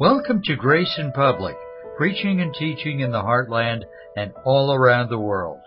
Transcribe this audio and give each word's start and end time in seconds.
Welcome 0.00 0.42
to 0.44 0.54
Grace 0.54 0.94
in 0.96 1.10
Public, 1.10 1.56
preaching 1.96 2.40
and 2.40 2.54
teaching 2.54 3.00
in 3.00 3.10
the 3.10 3.20
heartland 3.20 3.82
and 4.16 4.32
all 4.44 4.72
around 4.72 5.10
the 5.10 5.18
world. 5.18 5.58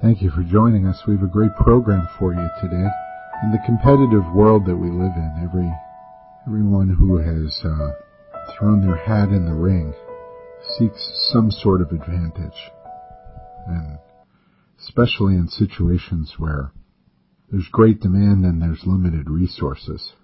Thank 0.00 0.22
you 0.22 0.30
for 0.30 0.42
joining 0.42 0.86
us. 0.86 1.02
We 1.06 1.16
have 1.16 1.22
a 1.22 1.26
great 1.30 1.54
program 1.54 2.08
for 2.18 2.32
you 2.32 2.48
today. 2.62 2.88
In 3.42 3.52
the 3.52 3.58
competitive 3.66 4.24
world 4.34 4.64
that 4.64 4.74
we 4.74 4.88
live 4.88 5.12
in, 5.14 5.44
every 5.44 5.70
everyone 6.46 6.88
who 6.88 7.18
has 7.18 7.60
uh, 7.62 7.92
thrown 8.56 8.80
their 8.80 8.96
hat 8.96 9.28
in 9.28 9.44
the 9.44 9.52
ring 9.52 9.92
seeks 10.78 11.28
some 11.30 11.50
sort 11.50 11.82
of 11.82 11.92
advantage, 11.92 12.70
and 13.66 13.98
especially 14.78 15.34
in 15.34 15.46
situations 15.46 16.36
where 16.38 16.72
there's 17.52 17.68
great 17.70 18.00
demand 18.00 18.46
and 18.46 18.62
there's 18.62 18.86
limited 18.86 19.28
resources. 19.28 20.14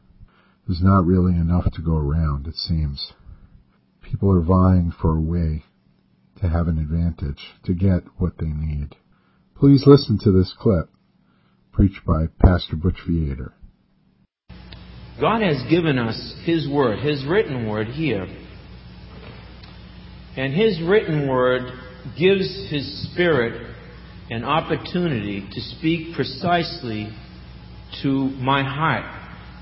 There's 0.66 0.82
not 0.82 1.04
really 1.04 1.34
enough 1.34 1.70
to 1.74 1.82
go 1.82 1.96
around, 1.98 2.46
it 2.46 2.56
seems. 2.56 3.12
People 4.10 4.30
are 4.30 4.42
vying 4.42 4.92
for 5.00 5.16
a 5.16 5.20
way 5.20 5.64
to 6.40 6.48
have 6.48 6.68
an 6.68 6.78
advantage, 6.78 7.42
to 7.64 7.72
get 7.72 8.02
what 8.18 8.38
they 8.38 8.46
need. 8.46 8.96
Please 9.56 9.84
listen 9.86 10.18
to 10.22 10.30
this 10.30 10.54
clip, 10.58 10.90
preached 11.72 12.04
by 12.06 12.26
Pastor 12.44 12.76
Butch 12.76 12.98
Vietor. 13.08 13.54
God 15.20 15.42
has 15.42 15.62
given 15.70 15.98
us 15.98 16.34
His 16.44 16.68
Word, 16.68 16.98
His 16.98 17.24
written 17.24 17.68
Word 17.68 17.86
here. 17.88 18.26
And 20.36 20.52
His 20.52 20.80
written 20.82 21.28
Word 21.28 21.62
gives 22.18 22.68
His 22.70 23.10
Spirit 23.10 23.74
an 24.30 24.44
opportunity 24.44 25.48
to 25.50 25.60
speak 25.60 26.14
precisely 26.14 27.08
to 28.02 28.10
my 28.10 28.62
heart. 28.62 29.04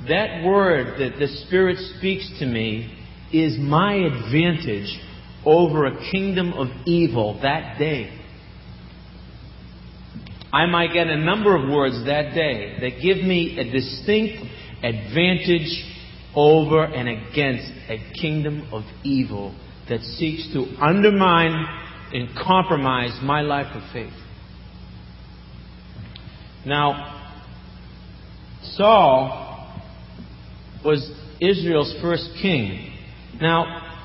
That 0.09 0.43
Word 0.45 0.99
that 0.99 1.19
the 1.19 1.29
Spirit 1.47 1.77
speaks 1.99 2.29
to 2.39 2.47
me 2.47 2.99
is 3.33 3.59
my 3.59 3.95
advantage 3.95 4.99
over 5.45 5.87
a 5.87 6.11
kingdom 6.11 6.53
of 6.53 6.69
evil 6.87 7.41
that 7.43 7.79
day. 7.79 8.19
I 10.53 10.67
might 10.67 10.93
get 10.93 11.07
a 11.07 11.17
number 11.17 11.57
of 11.57 11.71
words 11.71 12.05
that 12.05 12.35
day 12.35 12.77
that 12.81 13.03
give 13.03 13.25
me 13.25 13.59
a 13.59 13.65
distinct 13.71 14.45
advantage 14.83 15.85
over 16.35 16.85
and 16.85 17.09
against 17.09 17.71
a 17.89 17.99
kingdom 18.21 18.69
of 18.73 18.83
evil 19.03 19.55
that 19.89 20.01
seeks 20.01 20.53
to 20.53 20.67
undermine 20.81 21.67
and 22.13 22.29
compromise 22.37 23.19
my 23.23 23.41
life 23.41 23.75
of 23.75 23.83
faith. 23.93 24.13
Now, 26.65 27.21
Saul 28.63 29.83
was 30.85 31.11
Israel's 31.41 31.95
first 32.01 32.29
king. 32.41 32.92
Now, 33.43 33.99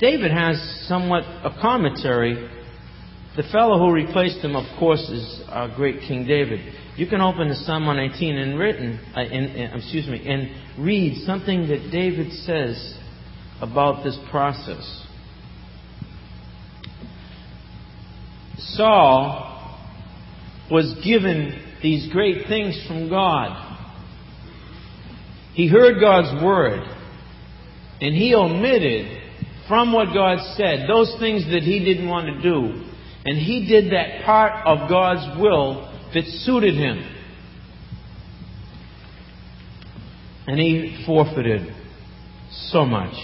David 0.00 0.30
has 0.30 0.86
somewhat 0.88 1.22
a 1.22 1.50
commentary. 1.60 2.48
The 3.36 3.42
fellow 3.52 3.78
who 3.78 3.92
replaced 3.92 4.38
him, 4.38 4.56
of 4.56 4.64
course, 4.78 5.02
is 5.10 5.42
our 5.50 5.68
great 5.76 6.00
King 6.08 6.26
David. 6.26 6.60
You 6.96 7.06
can 7.06 7.20
open 7.20 7.48
to 7.48 7.54
Psalm 7.54 7.84
119 7.84 8.36
and 8.38 8.58
written, 8.58 8.98
uh, 9.14 9.20
in, 9.20 9.44
in, 9.44 9.72
excuse 9.74 10.08
me, 10.08 10.26
and 10.26 10.82
read 10.82 11.26
something 11.26 11.68
that 11.68 11.90
David 11.92 12.32
says 12.32 12.98
about 13.60 14.02
this 14.02 14.18
process. 14.30 15.06
Saul 18.56 19.78
was 20.70 20.98
given 21.04 21.76
these 21.82 22.10
great 22.10 22.46
things 22.48 22.82
from 22.88 23.10
God. 23.10 23.68
He 25.52 25.68
heard 25.68 26.00
God's 26.00 26.42
word. 26.42 27.01
And 28.02 28.16
he 28.16 28.34
omitted 28.34 29.22
from 29.68 29.92
what 29.92 30.12
God 30.12 30.38
said 30.56 30.88
those 30.88 31.14
things 31.20 31.44
that 31.52 31.62
he 31.62 31.84
didn't 31.84 32.08
want 32.08 32.26
to 32.26 32.42
do. 32.42 32.84
And 33.24 33.38
he 33.38 33.68
did 33.68 33.92
that 33.92 34.24
part 34.24 34.66
of 34.66 34.88
God's 34.88 35.40
will 35.40 35.88
that 36.12 36.24
suited 36.24 36.74
him. 36.74 37.08
And 40.48 40.58
he 40.58 41.04
forfeited 41.06 41.72
so 42.50 42.84
much. 42.84 43.14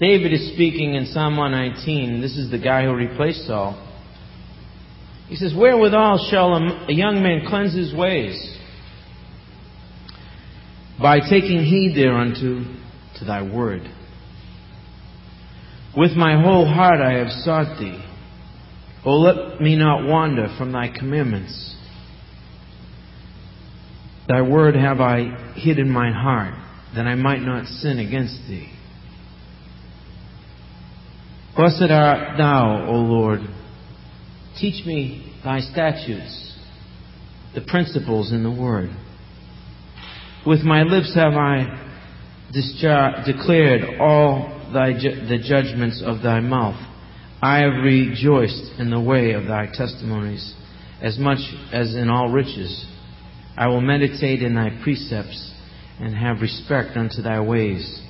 David 0.00 0.32
is 0.32 0.54
speaking 0.54 0.94
in 0.94 1.04
Psalm 1.04 1.36
119. 1.36 2.22
This 2.22 2.38
is 2.38 2.50
the 2.50 2.58
guy 2.58 2.84
who 2.84 2.94
replaced 2.94 3.46
Saul. 3.46 3.74
He 5.28 5.36
says, 5.36 5.52
Wherewithal 5.54 6.26
shall 6.30 6.54
a 6.54 6.92
young 6.92 7.22
man 7.22 7.42
cleanse 7.46 7.74
his 7.74 7.94
ways? 7.94 8.58
By 10.98 11.18
taking 11.20 11.66
heed 11.66 11.94
thereunto 11.94 12.78
to 13.22 13.26
thy 13.26 13.42
word. 13.42 13.82
With 15.96 16.12
my 16.12 16.40
whole 16.40 16.66
heart 16.66 17.00
I 17.00 17.18
have 17.18 17.28
sought 17.28 17.78
thee. 17.78 18.02
O 19.04 19.10
let 19.10 19.60
me 19.60 19.76
not 19.76 20.06
wander 20.06 20.54
from 20.58 20.72
thy 20.72 20.88
commandments. 20.88 21.76
Thy 24.28 24.42
word 24.42 24.74
have 24.74 25.00
I 25.00 25.54
hid 25.54 25.78
in 25.78 25.90
mine 25.90 26.12
heart, 26.12 26.54
that 26.94 27.06
I 27.06 27.14
might 27.14 27.42
not 27.42 27.66
sin 27.66 27.98
against 27.98 28.46
thee. 28.48 28.72
Blessed 31.56 31.90
art 31.90 32.38
thou, 32.38 32.86
O 32.88 32.94
Lord. 32.94 33.40
Teach 34.58 34.86
me 34.86 35.34
thy 35.44 35.60
statutes, 35.60 36.56
the 37.54 37.60
principles 37.60 38.32
in 38.32 38.42
the 38.42 38.50
word. 38.50 38.90
With 40.46 40.60
my 40.60 40.82
lips 40.82 41.14
have 41.14 41.34
I 41.34 41.91
declared 42.52 44.00
all 44.00 44.70
thy 44.72 44.92
ju- 44.92 45.26
the 45.26 45.38
judgments 45.38 46.02
of 46.04 46.22
thy 46.22 46.40
mouth. 46.40 46.80
I 47.42 47.58
have 47.58 47.82
rejoiced 47.82 48.78
in 48.78 48.90
the 48.90 49.00
way 49.00 49.32
of 49.32 49.46
thy 49.46 49.66
testimonies, 49.72 50.54
as 51.00 51.18
much 51.18 51.40
as 51.72 51.94
in 51.94 52.08
all 52.08 52.28
riches. 52.28 52.86
I 53.56 53.66
will 53.68 53.80
meditate 53.80 54.42
in 54.42 54.54
thy 54.54 54.70
precepts 54.82 55.52
and 56.00 56.14
have 56.14 56.40
respect 56.40 56.96
unto 56.96 57.22
thy 57.22 57.40
ways. 57.40 58.00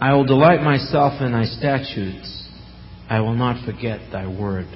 I 0.00 0.14
will 0.14 0.24
delight 0.24 0.62
myself 0.62 1.20
in 1.20 1.32
thy 1.32 1.44
statutes. 1.44 2.48
I 3.08 3.20
will 3.20 3.34
not 3.34 3.64
forget 3.64 4.00
thy 4.12 4.26
word. 4.26 4.66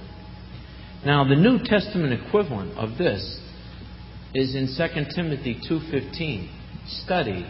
Now, 1.05 1.25
the 1.25 1.37
New 1.37 1.59
Testament 1.65 2.13
equivalent 2.13 2.77
of 2.77 2.99
this 2.99 3.41
is 4.35 4.55
in 4.55 4.67
2 4.67 5.15
Timothy 5.15 5.61
2:15. 5.69 6.49
Study 6.87 7.47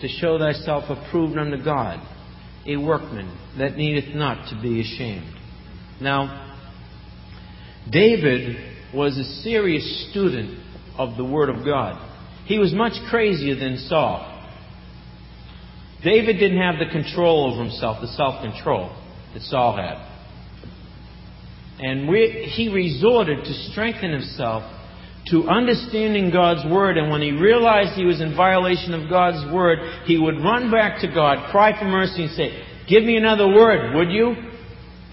to 0.00 0.08
show 0.08 0.38
thyself 0.38 0.84
approved 0.88 1.36
unto 1.36 1.62
God, 1.62 2.00
a 2.66 2.76
workman 2.76 3.36
that 3.58 3.76
needeth 3.76 4.14
not 4.14 4.50
to 4.50 4.60
be 4.60 4.80
ashamed. 4.80 5.34
Now, 6.00 6.56
David 7.90 8.56
was 8.94 9.16
a 9.16 9.24
serious 9.42 10.08
student 10.10 10.58
of 10.96 11.16
the 11.16 11.24
Word 11.24 11.48
of 11.48 11.64
God. 11.64 12.04
He 12.46 12.58
was 12.58 12.72
much 12.72 12.92
crazier 13.10 13.54
than 13.54 13.78
Saul. 13.88 14.34
David 16.02 16.38
didn't 16.38 16.58
have 16.58 16.76
the 16.78 16.90
control 16.90 17.52
over 17.52 17.62
himself, 17.64 17.98
the 18.00 18.08
self 18.08 18.42
control 18.42 18.94
that 19.34 19.42
Saul 19.42 19.76
had. 19.76 20.06
And 21.80 22.08
we, 22.08 22.50
he 22.56 22.68
resorted 22.68 23.44
to 23.44 23.52
strengthen 23.70 24.12
himself 24.12 24.62
to 25.26 25.48
understanding 25.48 26.30
God's 26.30 26.64
Word, 26.70 26.96
and 26.96 27.10
when 27.10 27.20
he 27.20 27.32
realized 27.32 27.92
he 27.92 28.06
was 28.06 28.20
in 28.20 28.34
violation 28.34 28.94
of 28.94 29.10
God's 29.10 29.52
Word, 29.52 29.78
he 30.06 30.16
would 30.18 30.36
run 30.36 30.70
back 30.70 31.00
to 31.02 31.08
God, 31.08 31.50
cry 31.50 31.78
for 31.78 31.84
mercy, 31.84 32.24
and 32.24 32.32
say, 32.32 32.64
Give 32.88 33.04
me 33.04 33.16
another 33.16 33.46
word, 33.46 33.94
would 33.94 34.10
you? 34.10 34.34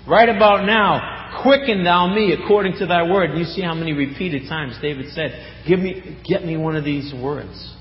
Right 0.07 0.29
about 0.29 0.65
now, 0.65 1.41
quicken 1.41 1.83
thou 1.83 2.13
me 2.13 2.31
according 2.31 2.77
to 2.79 2.85
thy 2.85 3.03
word. 3.03 3.31
And 3.31 3.39
you 3.39 3.45
see 3.45 3.61
how 3.61 3.73
many 3.73 3.91
repeated 3.91 4.47
times 4.47 4.77
David 4.81 5.11
said, 5.11 5.63
Give 5.67 5.79
me, 5.79 6.17
get 6.23 6.45
me 6.45 6.55
one 6.55 6.75
of 6.75 6.85
these 6.85 7.13
words. 7.13 7.73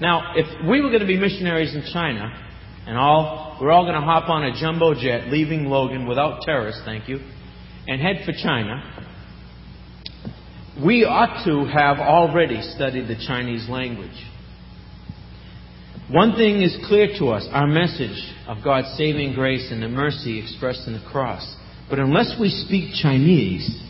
Now, 0.00 0.34
if 0.36 0.46
we 0.68 0.80
were 0.80 0.88
going 0.88 1.00
to 1.00 1.06
be 1.06 1.16
missionaries 1.16 1.74
in 1.74 1.82
China, 1.92 2.30
and 2.86 2.98
all, 2.98 3.58
we're 3.60 3.70
all 3.70 3.84
going 3.84 3.94
to 3.94 4.00
hop 4.00 4.28
on 4.28 4.44
a 4.44 4.60
jumbo 4.60 4.94
jet 4.94 5.28
leaving 5.28 5.64
Logan 5.64 6.06
without 6.06 6.42
terrorists, 6.42 6.82
thank 6.84 7.08
you, 7.08 7.18
and 7.86 8.00
head 8.00 8.22
for 8.24 8.32
China, 8.32 8.82
we 10.82 11.04
ought 11.04 11.44
to 11.44 11.64
have 11.66 11.98
already 11.98 12.60
studied 12.74 13.06
the 13.06 13.22
Chinese 13.26 13.68
language. 13.68 14.10
One 16.10 16.34
thing 16.34 16.62
is 16.62 16.76
clear 16.88 17.08
to 17.18 17.28
us 17.28 17.46
our 17.50 17.66
message 17.66 18.32
of 18.46 18.58
God's 18.62 18.94
saving 18.96 19.34
grace 19.34 19.68
and 19.70 19.82
the 19.82 19.88
mercy 19.88 20.38
expressed 20.42 20.86
in 20.86 20.92
the 20.94 21.04
cross. 21.10 21.56
But 21.88 21.98
unless 21.98 22.34
we 22.40 22.48
speak 22.50 22.94
Chinese, 23.00 23.80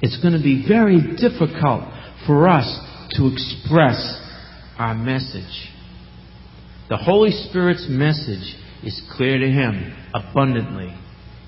it's 0.00 0.20
going 0.20 0.34
to 0.34 0.42
be 0.42 0.64
very 0.66 1.00
difficult 1.16 1.84
for 2.26 2.48
us 2.48 2.66
to 3.12 3.30
express 3.32 4.18
our 4.78 4.94
message. 4.94 5.68
The 6.88 6.96
Holy 6.96 7.30
Spirit's 7.30 7.86
message 7.88 8.56
is 8.82 9.00
clear 9.16 9.38
to 9.38 9.46
Him 9.46 9.94
abundantly. 10.14 10.96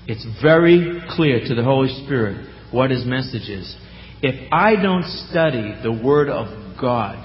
It's 0.07 0.25
very 0.41 1.01
clear 1.09 1.39
to 1.45 1.55
the 1.55 1.63
Holy 1.63 1.89
Spirit 2.05 2.47
what 2.71 2.91
His 2.91 3.05
message 3.05 3.49
is. 3.49 3.75
If 4.21 4.51
I 4.51 4.75
don't 4.75 5.03
study 5.29 5.75
the 5.83 5.91
Word 5.91 6.29
of 6.29 6.79
God, 6.79 7.23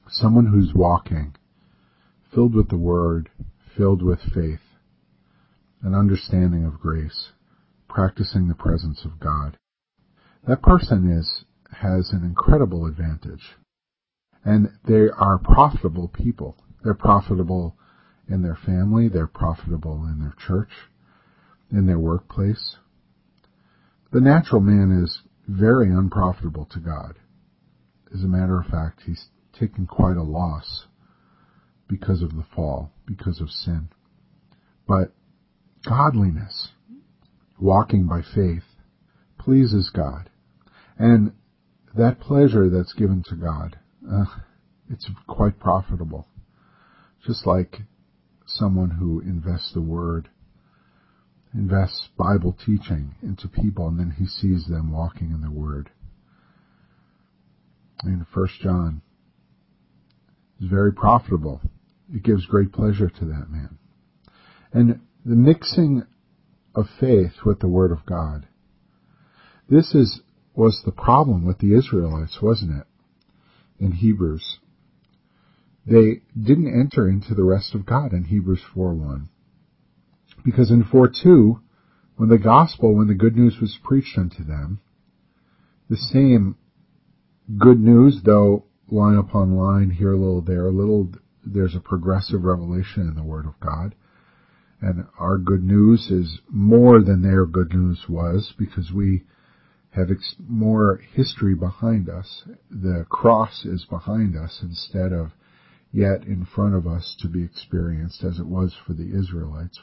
someone 0.07 0.45
who's 0.45 0.73
walking, 0.73 1.35
filled 2.33 2.55
with 2.55 2.69
the 2.69 2.77
Word, 2.77 3.29
filled 3.75 4.01
with 4.01 4.21
faith, 4.33 4.61
an 5.81 5.93
understanding 5.93 6.63
of 6.63 6.79
grace, 6.79 7.33
practicing 7.89 8.47
the 8.47 8.55
presence 8.55 9.03
of 9.03 9.19
God. 9.19 9.57
That 10.47 10.61
person 10.61 11.11
is, 11.11 11.43
has 11.81 12.11
an 12.13 12.23
incredible 12.23 12.85
advantage. 12.85 13.57
And 14.45 14.69
they 14.87 15.09
are 15.09 15.37
profitable 15.37 16.07
people. 16.07 16.55
They're 16.85 16.93
profitable 16.93 17.75
in 18.29 18.43
their 18.43 18.57
family, 18.65 19.09
they're 19.09 19.27
profitable 19.27 20.05
in 20.05 20.21
their 20.21 20.35
church, 20.47 20.71
in 21.69 21.85
their 21.85 21.99
workplace. 21.99 22.77
The 24.13 24.21
natural 24.21 24.61
man 24.61 25.03
is 25.03 25.21
very 25.47 25.89
unprofitable 25.89 26.65
to 26.71 26.79
God. 26.79 27.15
As 28.13 28.23
a 28.23 28.27
matter 28.27 28.59
of 28.59 28.67
fact, 28.67 29.01
he's 29.05 29.27
taken 29.57 29.87
quite 29.87 30.17
a 30.17 30.23
loss 30.23 30.85
because 31.87 32.21
of 32.21 32.35
the 32.35 32.45
fall, 32.55 32.91
because 33.05 33.41
of 33.41 33.49
sin. 33.49 33.89
But 34.87 35.13
godliness, 35.87 36.69
walking 37.59 38.07
by 38.07 38.21
faith, 38.21 38.63
pleases 39.37 39.91
God. 39.93 40.29
And 40.97 41.33
that 41.95 42.19
pleasure 42.19 42.69
that's 42.69 42.93
given 42.93 43.23
to 43.29 43.35
God, 43.35 43.77
uh, 44.09 44.25
it's 44.89 45.09
quite 45.27 45.59
profitable. 45.59 46.27
Just 47.25 47.45
like 47.45 47.81
someone 48.45 48.91
who 48.91 49.21
invests 49.21 49.71
the 49.73 49.81
word 49.81 50.29
invests 51.53 52.09
Bible 52.17 52.57
teaching 52.65 53.15
into 53.21 53.47
people 53.47 53.87
and 53.87 53.99
then 53.99 54.15
he 54.17 54.25
sees 54.25 54.67
them 54.67 54.91
walking 54.91 55.31
in 55.31 55.41
the 55.41 55.51
Word. 55.51 55.89
In 58.03 58.25
First 58.33 58.59
John 58.61 59.01
is 60.59 60.69
very 60.69 60.91
profitable. 60.91 61.61
It 62.13 62.23
gives 62.23 62.45
great 62.45 62.71
pleasure 62.71 63.09
to 63.09 63.25
that 63.25 63.49
man. 63.49 63.77
And 64.71 64.99
the 65.25 65.35
mixing 65.35 66.03
of 66.75 66.85
faith 66.99 67.33
with 67.45 67.59
the 67.59 67.67
Word 67.67 67.91
of 67.91 68.05
God. 68.05 68.47
This 69.69 69.93
is 69.93 70.21
was 70.55 70.81
the 70.85 70.91
problem 70.91 71.45
with 71.45 71.59
the 71.59 71.73
Israelites, 71.75 72.39
wasn't 72.41 72.79
it? 72.79 72.87
In 73.79 73.91
Hebrews. 73.91 74.59
They 75.85 76.21
didn't 76.39 76.79
enter 76.79 77.09
into 77.09 77.33
the 77.33 77.43
rest 77.43 77.73
of 77.73 77.85
God 77.85 78.13
in 78.13 78.25
Hebrews 78.25 78.61
4:1. 78.75 79.29
Because 80.43 80.71
in 80.71 80.83
4.2, 80.83 81.61
when 82.17 82.29
the 82.29 82.37
gospel, 82.37 82.95
when 82.95 83.07
the 83.07 83.13
good 83.13 83.35
news 83.35 83.59
was 83.59 83.79
preached 83.83 84.17
unto 84.17 84.43
them, 84.43 84.79
the 85.89 85.97
same 85.97 86.55
good 87.57 87.79
news, 87.79 88.21
though 88.23 88.65
line 88.89 89.17
upon 89.17 89.55
line, 89.55 89.89
here 89.89 90.13
a 90.13 90.17
little, 90.17 90.41
there 90.41 90.67
a 90.67 90.71
little, 90.71 91.11
there's 91.45 91.75
a 91.75 91.79
progressive 91.79 92.43
revelation 92.43 93.07
in 93.07 93.15
the 93.15 93.23
Word 93.23 93.45
of 93.45 93.59
God. 93.59 93.95
And 94.81 95.05
our 95.17 95.37
good 95.37 95.63
news 95.63 96.11
is 96.11 96.39
more 96.49 97.01
than 97.01 97.21
their 97.21 97.45
good 97.45 97.73
news 97.73 98.05
was 98.09 98.53
because 98.57 98.91
we 98.91 99.23
have 99.91 100.11
ex- 100.11 100.35
more 100.39 101.01
history 101.13 101.55
behind 101.55 102.09
us. 102.09 102.43
The 102.69 103.05
cross 103.09 103.63
is 103.63 103.85
behind 103.85 104.35
us 104.35 104.59
instead 104.61 105.13
of 105.13 105.31
yet 105.91 106.23
in 106.23 106.45
front 106.45 106.75
of 106.75 106.87
us 106.87 107.15
to 107.19 107.27
be 107.27 107.43
experienced 107.43 108.23
as 108.23 108.39
it 108.39 108.47
was 108.47 108.73
for 108.85 108.93
the 108.93 109.17
Israelites. 109.17 109.79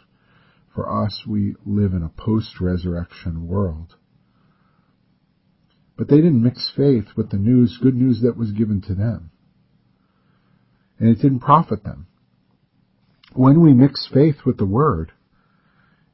For 0.74 1.04
us, 1.04 1.24
we 1.26 1.56
live 1.66 1.92
in 1.92 2.02
a 2.02 2.08
post-resurrection 2.08 3.48
world. 3.48 3.96
But 5.96 6.08
they 6.08 6.16
didn't 6.16 6.42
mix 6.42 6.72
faith 6.74 7.06
with 7.16 7.30
the 7.30 7.36
news, 7.36 7.78
good 7.82 7.94
news 7.94 8.22
that 8.22 8.36
was 8.36 8.52
given 8.52 8.80
to 8.82 8.94
them. 8.94 9.30
And 10.98 11.08
it 11.08 11.20
didn't 11.20 11.40
profit 11.40 11.82
them. 11.82 12.06
When 13.34 13.60
we 13.60 13.72
mix 13.72 14.08
faith 14.12 14.36
with 14.46 14.58
the 14.58 14.66
Word, 14.66 15.12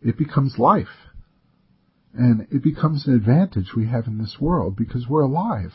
it 0.03 0.19
becomes 0.19 0.59
life. 0.59 0.87
And 2.15 2.47
it 2.51 2.63
becomes 2.63 3.07
an 3.07 3.15
advantage 3.15 3.75
we 3.77 3.87
have 3.89 4.07
in 4.07 4.19
this 4.19 4.39
world 4.41 4.75
because 4.77 5.07
we're 5.09 5.23
alive 5.23 5.73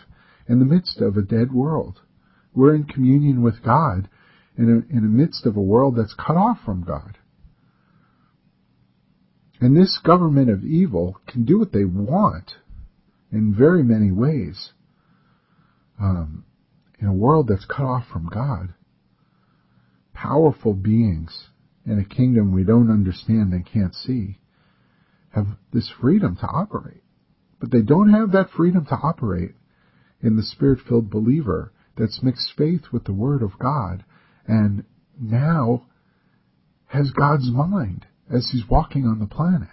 in 0.48 0.60
the 0.60 0.66
midst 0.66 1.00
of 1.02 1.16
a 1.16 1.22
dead 1.22 1.52
world. 1.54 2.02
We're 2.54 2.76
in 2.76 2.86
communion 2.86 3.44
with 3.44 3.64
God 3.64 4.10
in, 4.58 4.86
in 4.90 5.02
the 5.04 5.08
midst 5.08 5.46
of 5.46 5.56
a 5.56 5.62
world 5.62 5.96
that's 5.96 6.16
cut 6.16 6.36
off 6.36 6.60
from 6.66 6.84
God. 6.84 7.18
And 9.62 9.77
this 9.77 10.00
government 10.03 10.50
of 10.50 10.65
evil 10.65 11.18
can 11.27 11.46
do 11.46 11.60
what 11.60 11.72
they 11.72 11.86
want 11.86 12.56
in 13.32 13.53
very 13.56 13.84
many 13.84 14.12
ways. 14.12 14.74
Um, 16.01 16.46
in 17.00 17.08
a 17.08 17.13
world 17.13 17.48
that's 17.48 17.65
cut 17.65 17.86
off 17.86 18.06
from 18.12 18.27
God, 18.27 18.74
powerful 20.13 20.74
beings 20.74 21.48
in 21.86 22.00
a 22.00 22.15
kingdom 22.15 22.53
we 22.53 22.63
don't 22.63 22.89
understand 22.89 23.53
and 23.53 23.65
can't 23.65 23.94
see 23.94 24.39
have 25.30 25.46
this 25.72 25.91
freedom 26.01 26.36
to 26.36 26.48
operate. 26.48 27.03
But 27.60 27.72
they 27.72 27.82
don't 27.82 28.12
have 28.12 28.32
that 28.32 28.50
freedom 28.50 28.86
to 28.88 28.96
operate 28.96 29.53
in 30.22 30.36
the 30.36 30.44
spirit-filled 30.44 31.10
believer 31.10 31.72
that's 31.96 32.24
mixed 32.24 32.53
faith 32.58 32.86
with 32.91 33.03
the 33.06 33.13
Word 33.13 33.44
of 33.44 33.60
God 33.60 34.03
and 34.48 34.84
now 35.20 35.86
has 36.88 37.12
God's 37.12 37.50
mind 37.51 38.08
as 38.32 38.50
he's 38.52 38.70
walking 38.70 39.06
on 39.06 39.20
the 39.20 39.28
planet 39.28 39.70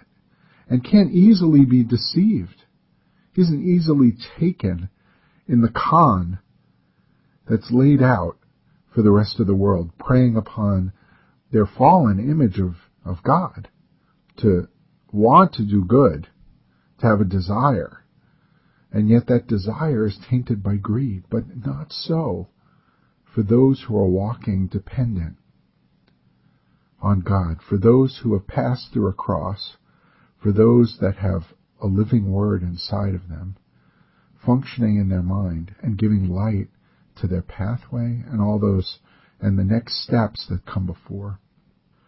and 0.67 0.83
can't 0.83 1.11
easily 1.11 1.65
be 1.65 1.83
deceived. 1.83 2.65
He 3.33 3.41
isn't 3.41 3.63
easily 3.63 4.13
taken 4.39 4.89
in 5.47 5.61
the 5.61 5.71
con 5.73 6.39
that's 7.49 7.71
laid 7.71 8.01
out 8.01 8.37
for 8.93 9.01
the 9.01 9.11
rest 9.11 9.39
of 9.39 9.47
the 9.47 9.55
world, 9.55 9.91
preying 9.97 10.35
upon 10.35 10.93
their 11.51 11.65
fallen 11.65 12.19
image 12.19 12.59
of, 12.59 12.75
of 13.03 13.23
God, 13.23 13.67
to 14.37 14.67
want 15.11 15.53
to 15.53 15.65
do 15.65 15.83
good, 15.83 16.27
to 16.99 17.07
have 17.07 17.21
a 17.21 17.25
desire, 17.25 18.03
and 18.91 19.09
yet 19.09 19.27
that 19.27 19.47
desire 19.47 20.05
is 20.05 20.19
tainted 20.29 20.61
by 20.61 20.75
greed, 20.75 21.23
but 21.29 21.43
not 21.65 21.91
so 21.91 22.49
for 23.33 23.43
those 23.43 23.85
who 23.87 23.97
are 23.97 24.07
walking 24.07 24.67
dependent 24.67 25.38
on 27.01 27.21
God, 27.21 27.61
for 27.61 27.77
those 27.77 28.19
who 28.23 28.33
have 28.33 28.47
passed 28.47 28.91
through 28.91 29.07
a 29.07 29.13
cross, 29.13 29.77
for 30.41 30.51
those 30.51 30.97
that 31.01 31.15
have 31.15 31.53
a 31.81 31.87
living 31.87 32.31
word 32.31 32.61
inside 32.61 33.15
of 33.15 33.29
them, 33.29 33.55
functioning 34.45 34.97
in 34.97 35.09
their 35.09 35.23
mind 35.23 35.75
and 35.81 35.97
giving 35.97 36.29
light 36.29 36.67
to 37.19 37.27
their 37.27 37.41
pathway 37.41 38.23
and 38.29 38.41
all 38.41 38.59
those 38.59 38.99
and 39.41 39.57
the 39.57 39.63
next 39.63 40.03
steps 40.03 40.47
that 40.49 40.65
come 40.65 40.85
before. 40.85 41.39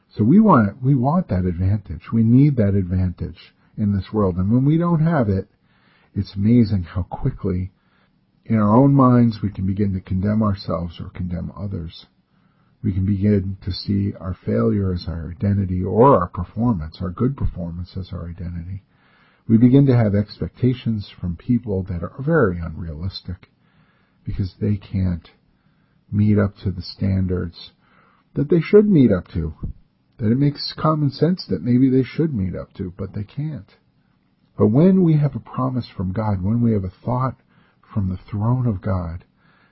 So 0.09 0.23
we 0.23 0.39
want 0.39 0.83
we 0.83 0.95
want 0.95 1.29
that 1.29 1.45
advantage. 1.45 2.11
We 2.11 2.23
need 2.23 2.57
that 2.57 2.75
advantage 2.75 3.53
in 3.77 3.95
this 3.95 4.11
world. 4.11 4.35
And 4.35 4.51
when 4.51 4.65
we 4.65 4.77
don't 4.77 5.05
have 5.05 5.29
it, 5.29 5.47
it's 6.13 6.35
amazing 6.35 6.83
how 6.83 7.03
quickly 7.03 7.71
in 8.45 8.57
our 8.57 8.75
own 8.75 8.93
minds 8.93 9.39
we 9.41 9.51
can 9.51 9.65
begin 9.65 9.93
to 9.93 10.01
condemn 10.01 10.43
ourselves 10.43 10.99
or 10.99 11.09
condemn 11.09 11.51
others. 11.57 12.07
We 12.83 12.93
can 12.93 13.05
begin 13.05 13.57
to 13.63 13.71
see 13.71 14.13
our 14.19 14.33
failure 14.33 14.91
as 14.91 15.05
our 15.07 15.31
identity 15.31 15.83
or 15.83 16.15
our 16.17 16.27
performance, 16.27 16.97
our 16.99 17.11
good 17.11 17.37
performance 17.37 17.95
as 17.95 18.11
our 18.11 18.27
identity. 18.27 18.83
We 19.47 19.57
begin 19.57 19.85
to 19.87 19.95
have 19.95 20.15
expectations 20.15 21.09
from 21.19 21.35
people 21.35 21.83
that 21.83 22.01
are 22.01 22.15
very 22.19 22.59
unrealistic 22.59 23.49
because 24.23 24.55
they 24.59 24.77
can't 24.77 25.29
meet 26.11 26.37
up 26.39 26.55
to 26.63 26.71
the 26.71 26.81
standards 26.81 27.71
that 28.33 28.49
they 28.49 28.61
should 28.61 28.89
meet 28.89 29.11
up 29.11 29.27
to. 29.29 29.53
That 30.17 30.31
it 30.31 30.37
makes 30.37 30.73
common 30.77 31.09
sense 31.09 31.45
that 31.49 31.63
maybe 31.63 31.89
they 31.89 32.03
should 32.03 32.33
meet 32.33 32.55
up 32.55 32.73
to, 32.75 32.93
but 32.97 33.13
they 33.13 33.23
can't. 33.23 33.69
But 34.57 34.67
when 34.67 35.03
we 35.03 35.17
have 35.17 35.35
a 35.35 35.39
promise 35.39 35.87
from 35.95 36.13
God, 36.13 36.43
when 36.43 36.61
we 36.61 36.73
have 36.73 36.83
a 36.83 36.93
thought 37.03 37.37
from 37.93 38.09
the 38.09 38.19
throne 38.29 38.67
of 38.67 38.81
God 38.81 39.25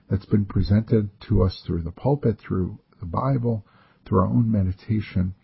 that's 0.08 0.26
been 0.26 0.44
presented 0.44 1.10
to 1.28 1.42
us 1.42 1.62
through 1.64 1.82
the 1.82 1.92
pulpit, 1.92 2.38
through 2.38 2.78
the 3.00 3.06
Bible, 3.06 3.64
through 4.06 4.20
our 4.20 4.26
own 4.26 4.50
meditation 4.50 5.34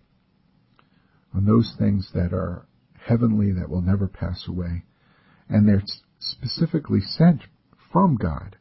on 1.35 1.45
those 1.45 1.75
things 1.79 2.11
that 2.15 2.33
are 2.33 2.67
heavenly, 3.07 3.53
that 3.53 3.69
will 3.69 3.83
never 3.83 4.07
pass 4.09 4.47
away, 4.49 4.85
and 5.49 5.69
they're 5.69 5.83
specifically 6.19 7.01
sent 7.01 7.43
from 7.93 8.17
God 8.17 8.57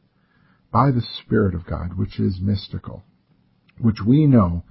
by 0.72 0.90
the 0.90 1.02
Spirit 1.02 1.54
of 1.54 1.66
God, 1.66 1.96
which 1.96 2.20
is 2.20 2.40
mystical, 2.40 3.02
which 3.80 4.00
we 4.06 4.26
know. 4.26 4.62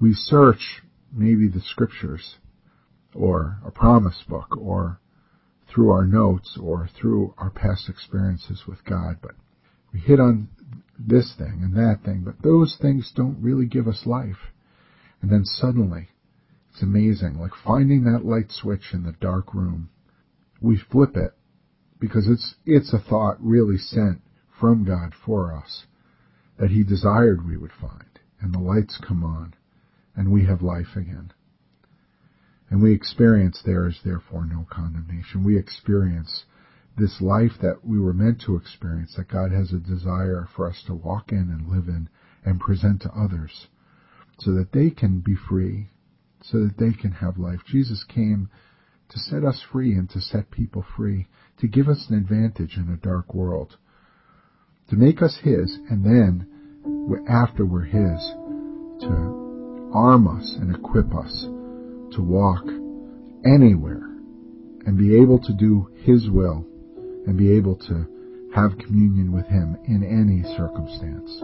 We 0.00 0.12
search 0.12 0.82
maybe 1.12 1.48
the 1.48 1.60
scriptures 1.60 2.36
or 3.14 3.58
a 3.64 3.70
promise 3.70 4.22
book 4.28 4.56
or 4.56 5.00
through 5.72 5.90
our 5.90 6.06
notes 6.06 6.58
or 6.60 6.88
through 7.00 7.34
our 7.38 7.50
past 7.50 7.88
experiences 7.88 8.64
with 8.66 8.84
God, 8.84 9.16
but 9.22 9.32
we 9.92 10.00
hit 10.00 10.20
on 10.20 10.48
this 10.98 11.34
thing 11.36 11.60
and 11.62 11.74
that 11.74 12.00
thing, 12.04 12.22
but 12.24 12.42
those 12.42 12.76
things 12.80 13.12
don't 13.14 13.42
really 13.42 13.66
give 13.66 13.88
us 13.88 14.06
life. 14.06 14.52
And 15.20 15.30
then 15.30 15.44
suddenly, 15.44 16.08
it's 16.70 16.82
amazing, 16.82 17.38
like 17.38 17.52
finding 17.64 18.04
that 18.04 18.24
light 18.24 18.50
switch 18.50 18.92
in 18.92 19.04
the 19.04 19.14
dark 19.20 19.54
room. 19.54 19.90
We 20.60 20.76
flip 20.76 21.16
it 21.16 21.32
because 22.00 22.28
it's, 22.28 22.54
it's 22.66 22.92
a 22.92 22.98
thought 22.98 23.36
really 23.40 23.78
sent 23.78 24.20
from 24.60 24.84
God 24.84 25.12
for 25.24 25.56
us 25.56 25.86
that 26.58 26.70
He 26.70 26.84
desired 26.84 27.46
we 27.46 27.56
would 27.56 27.72
find. 27.80 28.18
And 28.40 28.52
the 28.52 28.58
lights 28.58 28.98
come 29.06 29.24
on 29.24 29.54
and 30.14 30.32
we 30.32 30.44
have 30.46 30.62
life 30.62 30.96
again. 30.96 31.32
And 32.70 32.82
we 32.82 32.92
experience 32.92 33.62
there 33.64 33.86
is 33.86 34.00
therefore 34.04 34.46
no 34.46 34.66
condemnation. 34.70 35.44
We 35.44 35.58
experience 35.58 36.44
this 36.96 37.20
life 37.20 37.52
that 37.60 37.84
we 37.84 37.98
were 37.98 38.12
meant 38.12 38.40
to 38.42 38.56
experience, 38.56 39.14
that 39.16 39.28
God 39.28 39.50
has 39.50 39.72
a 39.72 39.78
desire 39.78 40.48
for 40.54 40.68
us 40.68 40.82
to 40.86 40.94
walk 40.94 41.32
in 41.32 41.38
and 41.50 41.68
live 41.68 41.88
in 41.88 42.08
and 42.44 42.60
present 42.60 43.02
to 43.02 43.10
others 43.10 43.66
so 44.38 44.52
that 44.52 44.72
they 44.72 44.90
can 44.90 45.20
be 45.20 45.34
free, 45.48 45.88
so 46.42 46.58
that 46.58 46.76
they 46.78 46.92
can 46.92 47.12
have 47.12 47.38
life. 47.38 47.60
Jesus 47.66 48.04
came 48.04 48.48
to 49.08 49.18
set 49.18 49.44
us 49.44 49.62
free 49.72 49.92
and 49.92 50.08
to 50.10 50.20
set 50.20 50.50
people 50.50 50.84
free, 50.96 51.26
to 51.58 51.68
give 51.68 51.88
us 51.88 52.06
an 52.08 52.16
advantage 52.16 52.76
in 52.76 52.88
a 52.92 52.96
dark 52.96 53.34
world, 53.34 53.76
to 54.88 54.96
make 54.96 55.22
us 55.22 55.38
His, 55.42 55.78
and 55.88 56.04
then, 56.04 56.46
after 57.28 57.64
we're 57.64 57.84
His, 57.84 58.20
to 59.00 59.90
arm 59.94 60.26
us 60.28 60.56
and 60.60 60.74
equip 60.74 61.14
us 61.14 61.46
to 62.14 62.22
walk 62.22 62.64
anywhere 63.44 64.02
and 64.86 64.98
be 64.98 65.16
able 65.20 65.38
to 65.38 65.52
do 65.52 65.90
His 66.02 66.28
will 66.28 66.66
and 67.26 67.36
be 67.36 67.56
able 67.56 67.76
to 67.76 68.06
have 68.54 68.78
communion 68.78 69.32
with 69.32 69.46
Him 69.46 69.76
in 69.86 70.04
any 70.04 70.42
circumstance. 70.56 71.42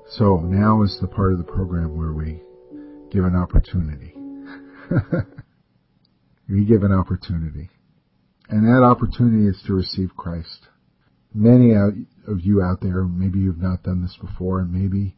So 0.09 0.37
now 0.37 0.83
is 0.83 0.97
the 1.01 1.07
part 1.07 1.33
of 1.33 1.37
the 1.37 1.43
program 1.43 1.97
where 1.97 2.13
we 2.13 2.41
give 3.09 3.23
an 3.23 3.35
opportunity. 3.35 4.13
we 6.49 6.65
give 6.65 6.83
an 6.83 6.91
opportunity. 6.91 7.69
And 8.49 8.65
that 8.65 8.83
opportunity 8.83 9.47
is 9.47 9.61
to 9.65 9.73
receive 9.73 10.15
Christ. 10.15 10.67
Many 11.39 11.73
of 11.73 12.41
you 12.41 12.63
out 12.63 12.81
there, 12.81 13.03
maybe 13.03 13.37
you've 13.37 13.61
not 13.61 13.83
done 13.83 14.01
this 14.01 14.17
before, 14.19 14.59
and 14.59 14.73
maybe 14.73 15.15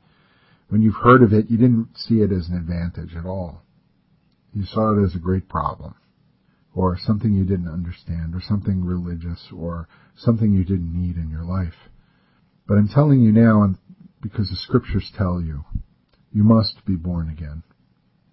when 0.68 0.82
you've 0.82 1.02
heard 1.02 1.24
of 1.24 1.32
it, 1.32 1.50
you 1.50 1.58
didn't 1.58 1.96
see 1.96 2.16
it 2.16 2.30
as 2.34 2.50
an 2.50 2.58
advantage 2.58 3.16
at 3.16 3.26
all. 3.26 3.64
You 4.54 4.66
saw 4.66 4.98
it 4.98 5.02
as 5.02 5.16
a 5.16 5.20
great 5.20 5.48
problem, 5.48 5.96
or 6.74 6.98
something 7.00 7.32
you 7.32 7.46
didn't 7.46 7.72
understand, 7.72 8.36
or 8.36 8.42
something 8.42 8.84
religious, 8.84 9.48
or 9.56 9.88
something 10.18 10.52
you 10.52 10.66
didn't 10.66 10.94
need 10.94 11.16
in 11.16 11.30
your 11.30 11.46
life. 11.46 11.90
But 12.68 12.76
I'm 12.76 12.90
telling 12.90 13.22
you 13.22 13.32
now, 13.32 13.76
because 14.22 14.50
the 14.50 14.58
scriptures 14.58 15.10
tell 15.16 15.42
you, 15.42 15.64
you 16.34 16.44
must 16.44 16.86
be 16.86 16.96
born 16.96 17.30
again. 17.30 17.64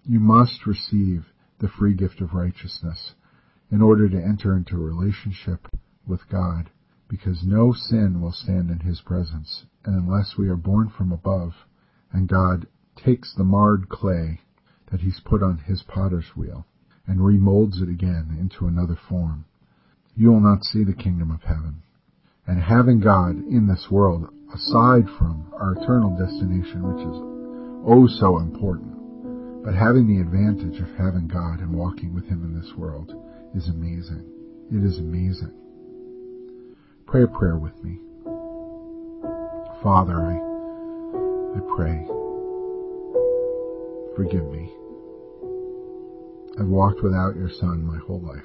You 0.03 0.19
must 0.19 0.67
receive 0.67 1.27
the 1.59 1.69
free 1.69 1.93
gift 1.93 2.19
of 2.19 2.33
righteousness 2.33 3.13
in 3.71 3.81
order 3.81 4.09
to 4.09 4.17
enter 4.17 4.57
into 4.57 4.75
a 4.75 4.79
relationship 4.79 5.67
with 6.05 6.27
God, 6.29 6.69
because 7.09 7.43
no 7.43 7.73
sin 7.73 8.21
will 8.21 8.31
stand 8.31 8.69
in 8.69 8.79
His 8.79 9.01
presence, 9.01 9.65
and 9.85 9.95
unless 9.95 10.35
we 10.37 10.49
are 10.49 10.55
born 10.55 10.89
from 10.89 11.11
above, 11.11 11.53
and 12.11 12.27
God 12.27 12.67
takes 12.95 13.33
the 13.33 13.43
marred 13.43 13.89
clay 13.89 14.41
that 14.91 15.01
He's 15.01 15.21
put 15.23 15.41
on 15.41 15.59
His 15.59 15.83
potter's 15.83 16.35
wheel 16.35 16.65
and 17.05 17.19
remolds 17.19 17.81
it 17.81 17.89
again 17.89 18.37
into 18.39 18.67
another 18.67 18.97
form, 19.07 19.45
you 20.15 20.29
will 20.29 20.41
not 20.41 20.63
see 20.63 20.83
the 20.83 20.93
kingdom 20.93 21.31
of 21.31 21.43
heaven. 21.43 21.81
And 22.45 22.61
having 22.61 22.99
God 22.99 23.35
in 23.35 23.67
this 23.67 23.87
world, 23.91 24.29
aside 24.53 25.05
from 25.17 25.51
our 25.53 25.73
eternal 25.73 26.17
destination, 26.17 26.83
which 26.83 27.05
is 27.05 27.21
oh 27.85 28.07
so 28.19 28.39
important, 28.39 29.63
but 29.63 29.73
having 29.75 30.07
the 30.07 30.21
advantage 30.21 30.79
of 30.81 30.97
having 30.97 31.27
God 31.27 31.59
and 31.59 31.73
walking 31.75 32.13
with 32.13 32.25
Him 32.27 32.43
in 32.43 32.59
this 32.59 32.73
world 32.77 33.13
is 33.55 33.67
amazing. 33.67 34.25
It 34.71 34.83
is 34.83 34.99
amazing. 34.99 35.53
Pray 37.07 37.23
a 37.23 37.27
prayer 37.27 37.55
with 37.57 37.81
me. 37.85 37.99
Father, 39.81 40.19
I, 40.19 40.35
I 41.55 41.61
pray. 41.73 42.03
Forgive 44.17 44.43
me. 44.51 44.69
I've 46.59 46.67
walked 46.67 47.01
without 47.01 47.37
your 47.37 47.49
Son 47.49 47.85
my 47.85 47.97
whole 48.05 48.19
life. 48.19 48.43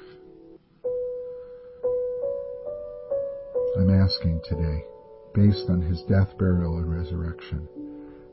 I'm 3.75 3.89
asking 3.89 4.39
today, 4.45 4.85
based 5.33 5.69
on 5.69 5.81
his 5.81 6.01
death, 6.03 6.37
burial, 6.37 6.77
and 6.77 6.89
resurrection, 6.89 7.67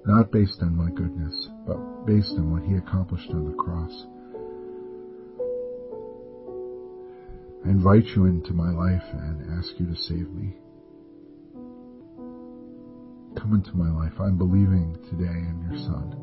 not 0.06 0.30
based 0.30 0.62
on 0.62 0.76
my 0.76 0.90
goodness, 0.90 1.49
but 1.66 2.06
based 2.06 2.34
on 2.38 2.52
what 2.52 2.62
he 2.62 2.76
accomplished 2.76 3.30
on 3.30 3.50
the 3.50 3.56
cross. 3.56 4.06
I 7.64 7.69
invite 7.69 8.07
you 8.17 8.25
into 8.25 8.52
my 8.52 8.71
life 8.71 9.05
and 9.12 9.59
ask 9.59 9.79
you 9.79 9.87
to 9.87 9.95
save 9.95 10.31
me. 10.31 10.57
Come 13.37 13.55
into 13.55 13.76
my 13.76 13.90
life. 13.90 14.19
I'm 14.19 14.38
believing 14.38 14.97
today 15.11 15.25
in 15.25 15.69
your 15.69 15.79
Son. 15.79 16.17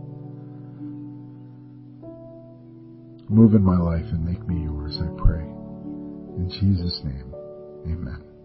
Move 3.30 3.54
in 3.56 3.64
my 3.64 3.78
life 3.78 4.06
and 4.12 4.26
make 4.26 4.46
me 4.48 4.64
yours, 4.64 4.98
I 5.02 5.08
pray. 5.22 5.44
In 5.44 6.50
Jesus' 6.50 7.02
name, 7.04 7.34
amen. 7.86 8.37